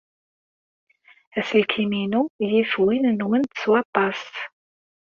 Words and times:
Aselkim-inu 1.37 2.21
yif 2.49 2.71
win-nwent 2.83 3.53
s 3.61 3.63
waṭas. 3.71 4.21